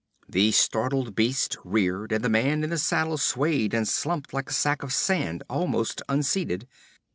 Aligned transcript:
The 0.27 0.51
startled 0.51 1.15
beast 1.15 1.57
reared, 1.63 2.11
and 2.11 2.23
the 2.25 2.27
man 2.27 2.63
in 2.63 2.71
the 2.71 2.79
saddle 2.79 3.19
swayed 3.19 3.75
and 3.75 3.87
slumped 3.87 4.33
like 4.33 4.49
a 4.49 4.53
sack 4.53 4.81
of 4.81 4.91
sand, 4.91 5.43
almost 5.47 6.01
unseated. 6.09 6.67